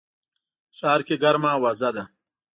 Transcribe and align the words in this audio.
ښار 0.77 1.01
کي 1.07 1.15
ګرمه 1.23 1.49
اوازه 1.57 1.89
ده 1.95 2.03